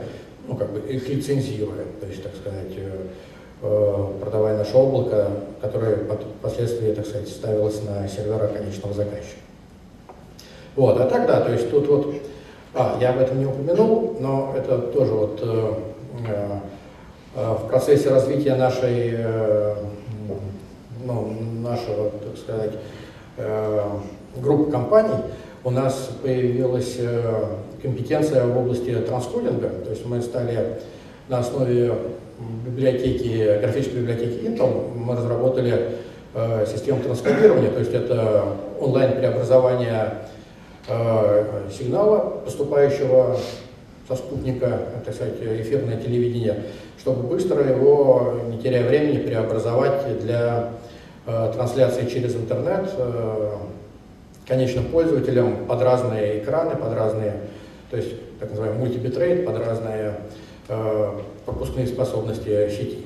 ну, 0.47 0.55
как 0.55 0.71
бы 0.71 0.79
их 0.79 1.07
лицензируя, 1.09 1.85
то 1.99 2.07
есть, 2.07 2.23
так 2.23 2.33
сказать, 2.35 2.71
э, 2.77 3.07
Э, 3.61 4.11
продавая 4.21 4.57
наше 4.57 4.75
облако, 4.77 5.29
которое 5.61 6.05
впоследствии, 6.39 6.93
так 6.93 7.05
сказать, 7.05 7.27
ставилось 7.29 7.81
на 7.83 8.07
сервера 8.07 8.47
конечного 8.47 8.93
заказчика. 8.93 9.39
Вот, 10.75 10.99
а 10.99 11.07
тогда, 11.07 11.39
то 11.39 11.51
есть 11.51 11.71
тут 11.71 11.87
вот, 11.87 12.15
а, 12.73 12.97
я 12.99 13.11
об 13.11 13.19
этом 13.19 13.39
не 13.39 13.45
упомянул, 13.45 14.17
но 14.19 14.53
это 14.55 14.77
тоже 14.77 15.13
вот 15.13 15.39
э, 15.41 15.73
э, 16.27 17.53
в 17.53 17.67
процессе 17.67 18.09
развития 18.09 18.55
нашей, 18.55 19.13
э, 19.17 19.75
ну, 21.03 21.33
нашего, 21.63 22.09
так 22.09 22.37
сказать, 22.37 22.73
э, 23.37 23.89
группы 24.35 24.69
компаний 24.69 25.15
у 25.65 25.71
нас 25.71 26.11
появилась 26.21 26.95
э, 26.99 27.45
компетенция 27.81 28.45
в 28.45 28.55
области 28.55 28.93
транскодинга, 28.95 29.69
то 29.83 29.89
есть 29.89 30.05
мы 30.05 30.21
стали 30.21 30.77
на 31.27 31.39
основе 31.39 31.91
библиотеки, 32.65 33.59
графической 33.59 34.01
библиотеки 34.01 34.45
Intel 34.45 34.93
мы 34.95 35.15
разработали 35.15 35.95
э, 36.35 36.65
систему 36.71 37.01
транскодирования, 37.01 37.71
то 37.71 37.79
есть 37.79 37.93
это 37.93 38.43
онлайн-преобразование 38.79 40.13
э, 40.87 41.69
сигнала, 41.75 42.41
поступающего 42.45 43.35
со 44.07 44.15
спутника, 44.15 44.81
так 45.03 45.15
сказать, 45.15 45.33
эфирное 45.41 45.97
телевидение, 45.97 46.61
чтобы 46.99 47.23
быстро 47.23 47.67
его, 47.67 48.35
не 48.51 48.59
теряя 48.59 48.87
времени, 48.87 49.17
преобразовать 49.17 50.21
для 50.21 50.73
э, 51.25 51.51
трансляции 51.55 52.05
через 52.05 52.35
интернет 52.35 52.87
э, 52.95 53.55
конечным 54.47 54.85
пользователям 54.85 55.65
под 55.65 55.81
разные 55.81 56.43
экраны, 56.43 56.75
под 56.75 56.93
разные, 56.93 57.33
то 57.89 57.97
есть 57.97 58.39
так 58.39 58.49
называемый 58.49 58.79
мультибитрейт, 58.79 59.45
под 59.45 59.57
разные 59.57 60.15
Э, 60.67 61.19
пропускные 61.45 61.85
способности 61.85 62.69
сети. 62.71 63.05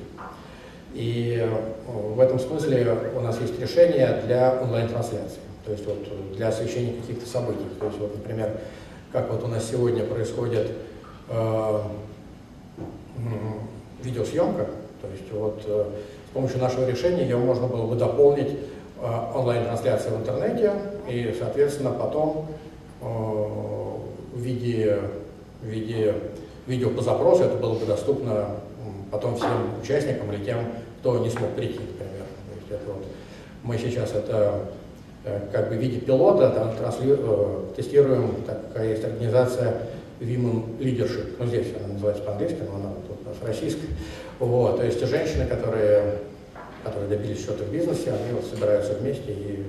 И 0.94 1.46
в 1.86 2.18
этом 2.18 2.40
смысле 2.40 2.96
у 3.14 3.20
нас 3.20 3.38
есть 3.38 3.60
решение 3.60 4.22
для 4.24 4.58
онлайн-трансляции, 4.62 5.40
то 5.66 5.72
есть 5.72 5.84
вот 5.86 5.98
для 6.36 6.48
освещения 6.48 6.94
каких-то 6.98 7.28
событий. 7.28 7.66
То 7.78 7.84
есть 7.84 7.98
вот, 7.98 8.16
например, 8.16 8.52
как 9.12 9.30
вот 9.30 9.44
у 9.44 9.46
нас 9.46 9.68
сегодня 9.68 10.04
происходит 10.04 10.70
э, 11.28 11.80
видеосъемка, 14.02 14.66
то 15.02 15.08
есть 15.12 15.30
вот 15.30 15.60
э, 15.66 15.84
с 16.30 16.32
помощью 16.32 16.60
нашего 16.60 16.88
решения 16.88 17.24
ее 17.24 17.36
можно 17.36 17.66
было 17.66 17.86
бы 17.86 17.94
дополнить 17.94 18.56
э, 19.02 19.34
онлайн-трансляцией 19.34 20.16
в 20.16 20.20
интернете 20.20 20.72
и, 21.10 21.34
соответственно, 21.38 21.90
потом 21.90 22.46
э, 23.00 23.04
в 23.04 24.40
виде, 24.40 24.98
в 25.62 25.66
виде 25.66 26.14
видео 26.66 26.90
по 26.90 27.02
запросу 27.02 27.44
это 27.44 27.56
было 27.56 27.74
бы 27.74 27.86
доступно 27.86 28.56
потом 29.10 29.36
всем 29.36 29.80
участникам 29.82 30.32
или 30.32 30.44
тем, 30.44 30.58
кто 31.00 31.18
не 31.18 31.30
смог 31.30 31.50
прийти, 31.50 31.80
например. 31.80 32.24
То 32.48 32.54
есть 32.56 32.70
это 32.70 32.92
вот, 32.92 33.04
мы 33.62 33.76
сейчас 33.76 34.12
это 34.12 34.66
э, 35.24 35.40
как 35.52 35.68
бы 35.68 35.76
в 35.76 35.78
виде 35.78 36.00
пилота 36.00 36.50
там, 36.50 36.76
трансли, 36.76 37.16
э, 37.18 37.62
тестируем, 37.76 38.36
такая 38.46 38.90
есть 38.90 39.04
организация 39.04 39.82
Women 40.20 40.78
Leadership, 40.78 41.36
ну 41.38 41.46
здесь 41.46 41.68
она 41.78 41.94
называется 41.94 42.22
по-английски, 42.22 42.58
но 42.68 42.76
она 42.76 42.92
тут 43.08 43.18
у 43.24 43.28
нас 43.28 43.36
российская. 43.42 43.88
Вот, 44.38 44.76
то 44.76 44.84
есть 44.84 45.04
женщины, 45.06 45.46
которые, 45.46 46.18
которые 46.84 47.08
добились 47.08 47.40
что-то 47.40 47.64
в 47.64 47.72
бизнесе, 47.72 48.10
они 48.10 48.32
вот 48.32 48.44
собираются 48.44 48.94
вместе 48.94 49.32
и 49.32 49.64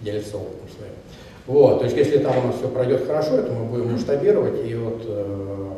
делятся 0.00 0.36
опытом 0.36 0.68
своим. 0.76 0.92
Вот, 1.46 1.78
то 1.80 1.84
есть 1.84 1.96
если 1.96 2.18
там 2.18 2.38
у 2.38 2.46
нас 2.48 2.56
все 2.56 2.68
пройдет 2.68 3.06
хорошо, 3.06 3.36
это 3.36 3.52
мы 3.52 3.64
будем 3.64 3.92
масштабировать 3.92 4.64
и 4.64 4.74
вот 4.74 5.02
э, 5.04 5.70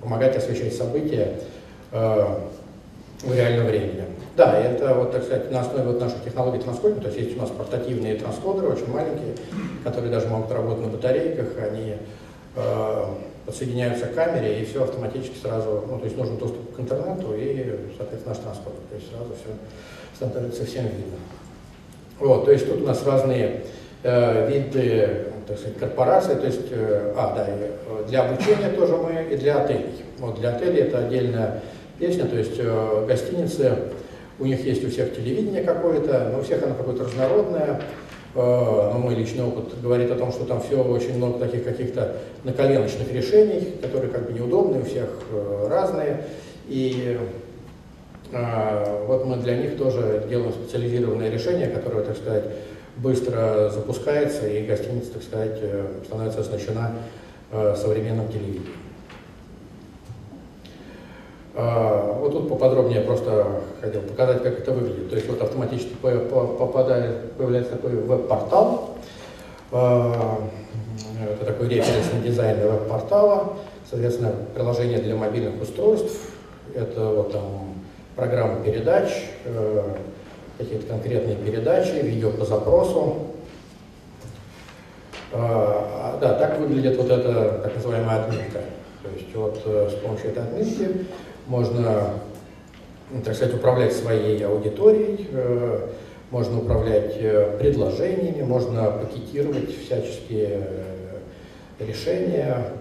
помогать 0.00 0.36
освещать 0.36 0.74
события 0.74 1.40
э, 1.92 2.24
в 3.22 3.34
реальном 3.34 3.66
времени. 3.66 4.04
Да, 4.36 4.56
это 4.56 4.94
вот, 4.94 5.10
так 5.10 5.24
сказать, 5.24 5.50
на 5.50 5.62
основе 5.62 5.84
вот 5.84 6.00
наших 6.00 6.22
технологий 6.22 6.62
транскодинга, 6.62 7.00
то 7.00 7.08
есть 7.08 7.18
есть 7.18 7.36
у 7.36 7.40
нас 7.40 7.50
портативные 7.50 8.14
транскодеры, 8.14 8.68
очень 8.68 8.88
маленькие, 8.88 9.34
которые 9.82 10.12
даже 10.12 10.28
могут 10.28 10.52
работать 10.52 10.84
на 10.84 10.90
батарейках, 10.92 11.48
они 11.58 11.96
э, 12.54 13.04
подсоединяются 13.44 14.06
к 14.06 14.14
камере, 14.14 14.60
и 14.60 14.64
все 14.64 14.84
автоматически 14.84 15.38
сразу, 15.42 15.82
ну, 15.88 15.98
то 15.98 16.04
есть 16.04 16.16
нужен 16.16 16.36
доступ 16.36 16.76
к 16.76 16.78
интернету 16.78 17.34
и, 17.34 17.90
соответственно, 17.96 18.34
наш 18.34 18.38
транспортер, 18.44 18.82
то 18.90 18.94
есть 18.94 19.10
сразу 19.10 19.32
все 19.34 19.50
становится 20.14 20.64
всем 20.64 20.84
видно. 20.84 21.18
Вот, 22.20 22.46
то 22.46 22.52
есть 22.52 22.68
тут 22.68 22.82
у 22.82 22.86
нас 22.86 23.04
разные 23.06 23.62
э, 24.02 24.50
виды, 24.50 25.26
так 25.46 25.58
сказать, 25.58 25.78
корпораций, 25.78 26.34
то 26.34 26.46
есть, 26.46 26.66
э, 26.70 27.12
а, 27.16 27.34
да, 27.34 27.46
и 27.48 28.08
для 28.08 28.24
обучения 28.24 28.70
тоже 28.70 28.96
мы, 28.96 29.32
и 29.32 29.36
для 29.36 29.62
отелей. 29.62 30.04
Вот 30.18 30.40
для 30.40 30.50
отелей 30.50 30.82
это 30.82 30.98
отдельная 30.98 31.62
песня, 31.98 32.24
то 32.24 32.36
есть 32.36 32.58
э, 32.58 33.04
гостиницы, 33.06 33.76
у 34.38 34.44
них 34.44 34.64
есть 34.64 34.84
у 34.84 34.90
всех 34.90 35.14
телевидение 35.14 35.62
какое-то, 35.62 36.30
но 36.32 36.40
у 36.40 36.42
всех 36.42 36.62
оно 36.62 36.74
какое-то 36.74 37.04
разнородное, 37.04 37.80
э, 38.34 38.38
но 38.38 38.98
мой 38.98 39.14
личный 39.14 39.44
опыт 39.44 39.80
говорит 39.80 40.10
о 40.10 40.16
том, 40.16 40.32
что 40.32 40.44
там 40.44 40.60
все 40.60 40.82
очень 40.82 41.16
много 41.16 41.38
таких 41.38 41.64
каких-то 41.64 42.16
наколеночных 42.44 43.12
решений, 43.12 43.74
которые 43.80 44.10
как 44.10 44.26
бы 44.26 44.32
неудобные, 44.32 44.82
у 44.82 44.84
всех 44.84 45.08
э, 45.30 45.68
разные, 45.68 46.24
и 46.68 47.16
э, 47.16 47.47
вот 48.30 49.24
мы 49.24 49.36
для 49.36 49.56
них 49.56 49.78
тоже 49.78 50.24
делаем 50.28 50.52
специализированное 50.52 51.30
решение, 51.30 51.68
которое, 51.68 52.04
так 52.04 52.16
сказать, 52.16 52.44
быстро 52.98 53.70
запускается, 53.70 54.48
и 54.48 54.66
гостиница, 54.66 55.14
так 55.14 55.22
сказать, 55.22 55.58
э, 55.62 55.86
становится 56.04 56.40
оснащена 56.40 56.92
э, 57.52 57.74
современным 57.76 58.28
телевидением. 58.28 58.74
А, 61.54 62.18
вот 62.20 62.32
тут 62.32 62.48
поподробнее 62.48 63.00
просто 63.00 63.46
хотел 63.80 64.02
показать, 64.02 64.42
как 64.42 64.60
это 64.60 64.72
выглядит. 64.72 65.10
То 65.10 65.16
есть 65.16 65.28
вот 65.28 65.42
автоматически 65.42 65.94
попадает, 66.00 67.32
появляется 67.32 67.72
такой 67.72 67.96
веб-портал. 67.96 68.96
А, 69.72 70.38
это 71.20 71.44
такой 71.44 71.68
референсный 71.68 72.20
дизайн 72.22 72.60
веб-портала. 72.60 73.54
Соответственно, 73.90 74.32
приложение 74.54 74.98
для 74.98 75.16
мобильных 75.16 75.60
устройств. 75.60 76.30
Это 76.76 77.08
вот 77.08 77.32
там 77.32 77.74
программа 78.18 78.60
передач, 78.64 79.10
э, 79.44 79.82
какие-то 80.58 80.88
конкретные 80.88 81.36
передачи, 81.36 82.02
видео 82.02 82.32
по 82.32 82.44
запросу. 82.44 83.14
А, 85.32 86.18
да, 86.20 86.34
так 86.34 86.58
выглядит 86.58 86.96
вот 86.96 87.10
эта 87.12 87.60
так 87.62 87.76
называемая 87.76 88.24
отметка. 88.24 88.58
То 89.04 89.10
есть 89.14 89.32
вот 89.36 89.62
э, 89.64 89.90
с 89.92 90.02
помощью 90.02 90.30
этой 90.30 90.42
отметки 90.42 91.06
можно, 91.46 92.14
ну, 93.12 93.22
так 93.22 93.36
сказать, 93.36 93.54
управлять 93.54 93.92
своей 93.92 94.44
аудиторией, 94.44 95.28
э, 95.30 95.88
можно 96.32 96.58
управлять 96.58 97.14
предложениями, 97.58 98.42
можно 98.42 98.90
пакетировать 98.90 99.74
всяческие 99.78 100.66
решения, 101.78 102.72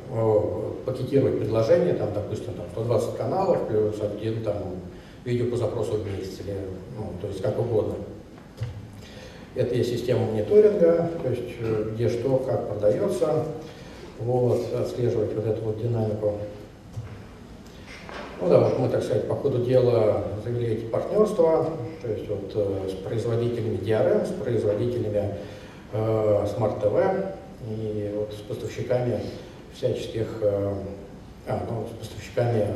пакетировать 0.85 1.39
предложения, 1.39 1.93
там, 1.93 2.09
допустим, 2.13 2.55
там 2.55 2.65
120 2.73 3.15
каналов 3.15 3.67
плюс 3.69 4.01
один 4.01 4.43
там, 4.43 4.55
видео 5.27 5.51
по 5.51 5.57
запросу 5.57 5.97
в 5.97 6.05
месяц, 6.05 6.39
или, 6.39 6.55
ну, 6.97 7.11
то 7.19 7.27
есть 7.27 7.41
как 7.41 7.59
угодно. 7.59 7.95
Это 9.55 9.75
есть 9.75 9.89
система 9.89 10.25
мониторинга, 10.25 11.11
то 11.21 11.29
есть 11.29 11.59
где 11.93 12.07
что, 12.07 12.37
как 12.37 12.69
продается, 12.69 13.45
вот, 14.19 14.73
отслеживать 14.73 15.33
вот 15.33 15.45
эту 15.45 15.61
вот 15.63 15.81
динамику. 15.81 16.35
Ну 18.39 18.49
да, 18.49 18.59
вот 18.59 18.79
мы, 18.79 18.87
так 18.87 19.03
сказать, 19.03 19.27
по 19.27 19.35
ходу 19.35 19.65
дела 19.65 20.23
завели 20.45 20.75
эти 20.75 20.85
партнерства, 20.85 21.71
то 22.01 22.07
есть 22.07 22.29
вот 22.29 22.51
э, 22.53 22.89
с 22.89 22.93
производителями 23.03 23.77
DRM, 23.77 24.25
с 24.25 24.31
производителями 24.41 25.33
э, 25.91 26.45
Smart 26.55 26.79
TV 26.81 27.33
и 27.67 28.13
вот 28.15 28.31
с 28.31 28.41
поставщиками 28.41 29.19
всяческих, 29.73 30.27
э, 30.41 30.73
а, 31.47 31.65
ну, 31.67 31.87
с 31.87 32.05
поставщиками 32.05 32.75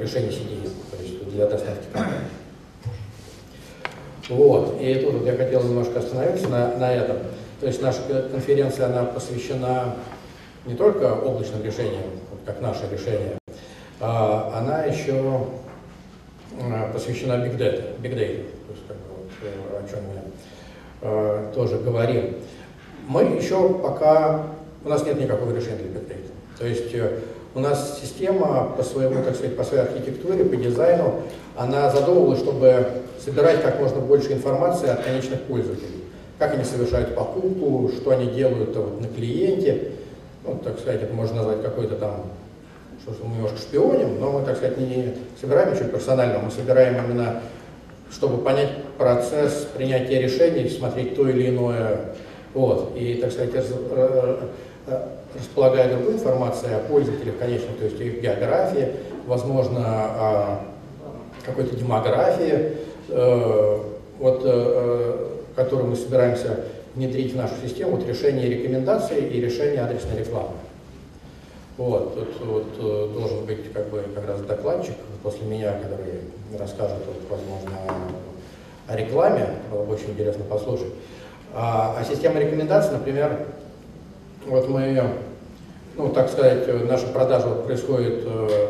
решений 0.00 0.28
CDE, 0.28 0.70
то 0.90 1.02
есть 1.02 1.28
для 1.30 1.46
доставки. 1.46 1.86
Вот, 4.28 4.80
и 4.80 4.94
тут 4.94 5.14
вот 5.14 5.26
я 5.26 5.36
хотел 5.36 5.62
немножко 5.64 5.98
остановиться 5.98 6.48
на, 6.48 6.76
на 6.76 6.92
этом. 6.92 7.18
То 7.60 7.66
есть 7.66 7.82
наша 7.82 8.00
конференция, 8.30 8.86
она 8.86 9.04
посвящена 9.04 9.96
не 10.66 10.74
только 10.74 11.14
облачным 11.14 11.62
решениям, 11.62 12.02
как 12.46 12.60
наше 12.60 12.88
решение, 12.90 13.38
а, 14.00 14.58
она 14.58 14.84
еще 14.84 15.46
а, 16.60 16.92
посвящена 16.92 17.34
Big 17.34 17.56
Data, 17.56 18.00
Big 18.00 18.14
Data, 18.14 18.44
то 18.66 18.72
есть, 18.72 18.86
как 18.88 18.96
бы, 18.96 19.02
вот, 19.16 19.30
э, 19.42 19.78
о 19.78 19.88
чем 19.88 20.00
мы 20.04 20.22
а, 21.02 21.52
тоже 21.52 21.78
говорим. 21.78 22.36
Мы 23.06 23.22
еще 23.24 23.74
пока, 23.74 24.46
у 24.84 24.88
нас 24.88 25.04
нет 25.04 25.20
никакого 25.20 25.54
решения 25.54 25.76
для 25.76 26.00
Big 26.00 26.08
Data. 26.08 26.30
То 26.58 26.66
есть 26.66 26.94
э, 26.94 27.20
у 27.54 27.60
нас 27.60 28.00
система 28.00 28.72
по 28.76 28.82
своему, 28.82 29.22
так 29.22 29.34
сказать, 29.36 29.56
по 29.56 29.64
своей 29.64 29.84
архитектуре, 29.84 30.44
по 30.44 30.56
дизайну, 30.56 31.22
она 31.56 31.90
задумывалась, 31.90 32.40
чтобы 32.40 32.86
собирать 33.24 33.62
как 33.62 33.80
можно 33.80 34.00
больше 34.00 34.32
информации 34.32 34.88
от 34.88 35.02
конечных 35.02 35.42
пользователей. 35.42 36.04
Как 36.38 36.54
они 36.54 36.64
совершают 36.64 37.14
покупку, 37.14 37.90
что 37.96 38.10
они 38.10 38.26
делают 38.26 38.74
вот, 38.74 39.00
на 39.00 39.06
клиенте. 39.06 39.92
Ну, 40.44 40.58
так 40.62 40.78
сказать, 40.80 41.02
это 41.02 41.14
можно 41.14 41.36
назвать 41.36 41.62
какой-то 41.62 41.94
там 41.94 42.24
что 43.12 43.24
мы 43.24 43.36
немножко 43.36 43.58
шпионим, 43.58 44.18
но 44.18 44.32
мы, 44.32 44.46
так 44.46 44.56
сказать, 44.56 44.78
не 44.78 45.12
собираем 45.38 45.74
ничего 45.74 45.90
персонального, 45.90 46.42
мы 46.42 46.50
собираем 46.50 47.04
именно, 47.04 47.42
чтобы 48.10 48.38
понять 48.38 48.70
процесс 48.96 49.68
принятия 49.76 50.22
решений, 50.22 50.70
смотреть 50.70 51.14
то 51.14 51.28
или 51.28 51.50
иное. 51.50 52.14
Вот. 52.54 52.96
И, 52.96 53.14
так 53.14 53.32
сказать, 53.32 53.50
э, 53.54 54.48
э, 54.86 55.08
располагая 55.34 55.94
другой 55.94 56.14
информацией 56.14 56.74
о 56.74 56.80
пользователях, 56.80 57.34
конечно, 57.38 57.68
то 57.78 57.84
есть 57.84 58.00
их 58.00 58.20
географии, 58.20 58.88
возможно, 59.26 60.60
какой-то 61.44 61.76
демографии, 61.76 62.76
э, 63.08 63.80
вот, 64.18 64.42
которую 65.56 65.90
мы 65.90 65.96
собираемся 65.96 66.60
внедрить 66.94 67.32
в 67.32 67.36
нашу 67.36 67.54
систему, 67.62 67.96
вот 67.96 68.06
решение 68.06 68.48
рекомендаций 68.48 69.18
и 69.18 69.40
решение 69.40 69.82
адресной 69.82 70.18
рекламы. 70.18 70.54
Вот, 71.76 72.14
тут 72.14 72.46
вот, 72.46 72.66
э, 72.78 73.12
должен 73.12 73.44
быть 73.46 73.72
как 73.72 73.88
бы 73.88 74.04
как 74.14 74.28
раз 74.28 74.40
докладчик 74.42 74.94
после 75.24 75.44
меня, 75.44 75.72
который 75.72 76.20
расскажет, 76.56 76.98
вот, 77.04 77.16
возможно, 77.28 77.76
о 78.86 78.96
рекламе, 78.96 79.48
было 79.72 79.82
бы 79.82 79.94
очень 79.94 80.10
интересно 80.10 80.44
послушать. 80.44 80.92
А, 81.52 81.96
а 81.98 82.04
система 82.04 82.38
рекомендаций, 82.38 82.92
например, 82.92 83.46
вот 84.46 84.68
мы, 84.68 85.02
ну, 85.96 86.08
так 86.10 86.28
сказать, 86.28 86.66
наша 86.88 87.06
продажа 87.06 87.46
вот 87.48 87.66
происходит, 87.66 88.22
э, 88.24 88.68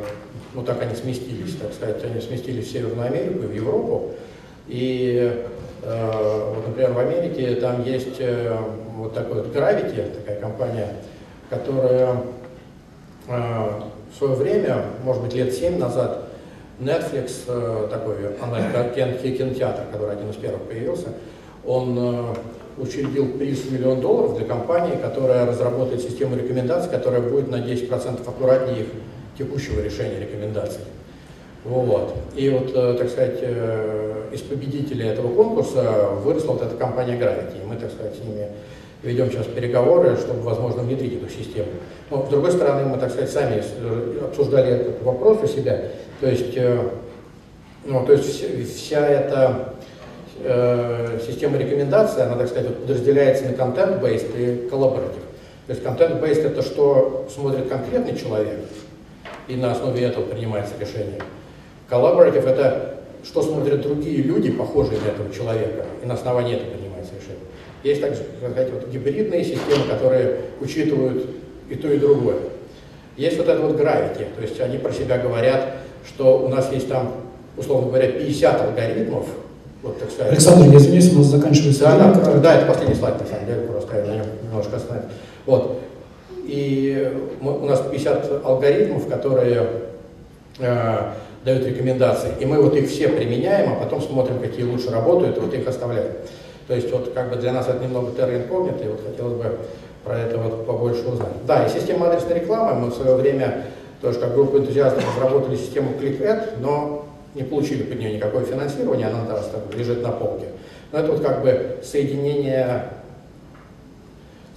ну, 0.55 0.63
так 0.63 0.83
они 0.83 0.95
сместились, 0.95 1.57
так 1.57 1.73
сказать, 1.73 2.05
они 2.05 2.21
сместились 2.21 2.67
в 2.67 2.73
Северную 2.73 3.07
Америку 3.07 3.45
и 3.45 3.47
в 3.47 3.55
Европу. 3.55 4.11
И, 4.69 5.45
э, 5.83 6.51
вот, 6.55 6.69
например, 6.69 6.93
в 6.93 6.99
Америке 6.99 7.55
там 7.57 7.83
есть 7.85 8.21
вот 8.97 9.15
такой 9.15 9.43
вот 9.43 9.55
Gravity, 9.55 10.15
такая 10.15 10.41
компания, 10.41 10.89
которая 11.51 12.17
в 13.27 14.17
свое 14.19 14.35
время, 14.35 14.85
может 15.03 15.23
быть, 15.23 15.35
лет 15.35 15.53
семь 15.53 15.79
назад, 15.79 16.25
Netflix, 16.81 17.45
э, 17.47 17.89
такой 17.91 18.17
онлайн-кинотеатр, 18.43 19.83
который 19.93 20.17
один 20.17 20.31
из 20.31 20.37
первых 20.37 20.63
появился, 20.63 21.09
он 21.67 21.97
э, 21.99 22.35
учредил 22.79 23.33
приз 23.39 23.71
миллион 23.71 24.01
долларов 24.01 24.37
для 24.37 24.47
компании, 24.47 24.97
которая 25.01 25.47
разработает 25.47 26.03
систему 26.03 26.37
рекомендаций, 26.37 26.91
которая 26.91 27.21
будет 27.21 27.51
на 27.51 27.57
10% 27.57 28.29
аккуратнее 28.29 28.83
их 28.83 28.87
текущего 29.39 29.81
решения 29.81 30.21
рекомендаций. 30.21 30.83
Вот. 31.65 32.15
И 32.37 32.51
вот, 32.51 32.71
э, 32.75 32.97
так 32.99 33.09
сказать, 33.09 33.43
из 34.33 34.41
победителей 34.41 35.09
этого 35.09 35.35
конкурса 35.35 36.11
выросла 36.23 36.53
вот 36.53 36.63
эта 36.63 36.77
компания 36.77 37.19
Gravity. 37.19 37.65
Мы, 37.67 37.77
так 37.77 37.91
сказать, 37.91 38.17
с 38.17 38.19
ними 38.19 38.49
ведем 39.05 39.31
сейчас 39.31 39.47
переговоры, 39.47 40.17
чтобы, 40.17 40.41
возможно, 40.41 40.83
внедрить 40.83 41.23
эту 41.23 41.31
систему. 41.31 41.69
Но, 42.11 42.27
с 42.27 42.29
другой 42.31 42.53
стороны, 42.53 42.87
мы, 42.87 42.99
так 42.99 43.11
сказать, 43.11 43.31
сами 43.31 43.63
обсуждали 44.25 44.73
этот 44.73 45.03
вопрос 45.03 45.39
у 45.43 45.47
себя. 45.47 45.83
То 46.21 46.29
есть, 46.29 46.57
э, 46.57 46.89
ну, 47.85 48.05
то 48.07 48.13
есть 48.13 48.75
вся 48.75 49.07
эта 49.07 49.75
э, 50.43 51.19
система 51.27 51.59
рекомендаций, 51.59 52.23
она, 52.23 52.37
так 52.37 52.49
сказать, 52.49 52.77
подразделяется 52.77 53.45
на 53.47 53.53
контент-based 53.55 54.37
и 54.37 54.69
collaborative. 54.69 55.23
То 55.67 55.71
есть 55.71 55.83
контент-based 55.83 56.47
это 56.47 56.63
что 56.63 57.27
смотрит 57.33 57.69
конкретный 57.69 58.17
человек, 58.17 58.61
и 59.49 59.57
на 59.57 59.73
основе 59.73 60.05
этого 60.05 60.25
принимается 60.25 60.75
решение. 60.79 61.21
Collaborative 61.89 62.49
это 62.49 62.95
что 63.25 63.43
смотрят 63.43 63.81
другие 63.81 64.23
люди, 64.23 64.51
похожие 64.51 65.01
на 65.01 65.07
этого 65.07 65.33
человека, 65.33 65.87
и 66.03 66.07
на 66.07 66.15
основании 66.15 66.57
этого 66.57 66.71
принимается 66.71 67.15
решение. 67.15 67.41
Есть 67.83 68.01
также 68.01 68.23
сказать, 68.39 68.71
вот, 68.71 68.89
гибридные 68.89 69.45
системы, 69.45 69.87
которые 69.89 70.37
учитывают 70.61 71.27
и 71.69 71.75
то, 71.75 71.91
и 71.91 71.99
другое. 71.99 72.37
Есть 73.17 73.39
вот 73.39 73.49
это 73.49 73.61
вот 73.63 73.81
gravity, 73.81 74.27
то 74.35 74.43
есть 74.43 74.61
они 74.61 74.79
про 74.79 74.93
себя 74.93 75.19
говорят, 75.19 75.77
что 76.07 76.39
у 76.39 76.49
нас 76.49 76.71
есть 76.73 76.89
там, 76.89 77.13
условно 77.57 77.89
говоря, 77.89 78.13
50 78.13 78.61
алгоритмов, 78.61 79.27
вот, 79.85 79.99
так 79.99 80.11
сказать. 80.11 80.33
Александр, 80.33 80.73
я 80.73 80.79
извиняюсь, 80.79 81.13
у 81.13 81.19
нас 81.19 81.27
заканчивается 81.27 81.85
да, 81.85 81.97
время. 81.97 82.15
Да, 82.15 82.35
да, 82.39 82.55
это 82.57 82.67
последний 82.67 82.95
слайд, 82.95 83.21
на 83.21 83.27
самом 83.27 83.47
деле, 83.47 83.61
просто 83.67 83.97
я 83.97 84.05
на 84.05 84.15
нем 84.17 84.27
немножко 84.43 84.77
остановлюсь. 84.77 85.13
Вот. 85.45 85.81
И 86.45 87.13
мы, 87.41 87.59
у 87.59 87.67
нас 87.67 87.83
50 87.91 88.45
алгоритмов, 88.45 89.07
которые 89.09 89.67
э, 90.59 90.97
дают 91.45 91.67
рекомендации, 91.67 92.31
и 92.41 92.47
мы 92.47 92.63
вот 92.63 92.75
их 92.77 92.89
все 92.89 93.09
применяем, 93.09 93.73
а 93.73 93.77
потом 93.77 94.01
смотрим, 94.01 94.39
какие 94.39 94.65
лучше 94.65 94.91
работают, 94.91 95.37
и 95.37 95.41
вот 95.41 95.53
их 95.53 95.69
оставляем. 95.69 96.13
То 96.67 96.75
есть 96.75 96.91
вот 96.91 97.13
как 97.13 97.31
бы 97.31 97.37
для 97.37 97.53
нас 97.53 97.69
это 97.69 97.85
немного 97.85 98.13
терра 98.13 98.37
инкогнито, 98.37 98.85
и 98.85 98.89
вот 98.89 99.01
хотелось 99.07 99.35
бы 99.35 99.59
про 100.03 100.19
это 100.19 100.39
вот 100.39 100.67
побольше 100.67 101.07
узнать. 101.07 101.29
Да, 101.47 101.67
и 101.67 101.69
система 101.69 102.09
адресной 102.09 102.41
рекламы, 102.41 102.81
мы 102.81 102.91
в 102.91 102.95
свое 102.95 103.17
время 103.17 103.65
тоже 104.01 104.19
как 104.19 104.35
группа 104.35 104.57
энтузиастов 104.57 105.05
разработали 105.15 105.57
систему 105.57 105.93
ClickAd, 106.01 106.61
но 106.61 107.04
не 107.35 107.43
получили 107.43 107.83
под 107.83 107.99
нее 107.99 108.15
никакое 108.15 108.45
финансирование, 108.45 109.09
она 109.09 109.25
нас 109.25 109.49
так 109.49 109.75
лежит 109.77 110.03
на 110.03 110.11
полке. 110.11 110.47
Но 110.93 111.01
это 111.01 111.13
вот 111.13 111.23
как 111.23 111.43
бы 111.43 111.79
соединение, 111.83 112.91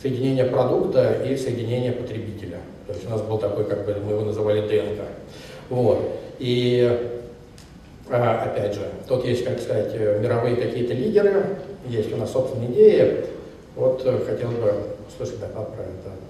соединение 0.02 0.46
продукта 0.46 1.18
и 1.26 1.36
соединение 1.36 1.92
потребителя. 1.92 2.60
То 2.86 2.94
есть 2.94 3.06
у 3.06 3.10
нас 3.10 3.22
был 3.22 3.38
такой, 3.38 3.66
как 3.66 3.86
бы 3.86 3.96
мы 4.04 4.12
его 4.12 4.22
называли 4.22 4.62
ДНК. 4.62 5.02
Вот. 5.70 6.20
И 6.40 7.16
а, 8.10 8.44
опять 8.44 8.76
же, 8.76 8.88
тут 9.08 9.26
есть, 9.26 9.44
как 9.44 9.60
сказать, 9.60 9.94
мировые 9.96 10.56
какие-то 10.56 10.94
лидеры, 10.94 11.58
есть 11.88 12.14
у 12.14 12.18
нас 12.18 12.32
собственные 12.32 12.72
идеи. 12.72 13.26
Вот 13.76 14.02
э, 14.06 14.20
хотел 14.26 14.50
бы 14.50 14.74
услышать 15.08 15.40
доклад 15.40 15.74
про 15.74 15.84
это. 15.84 16.27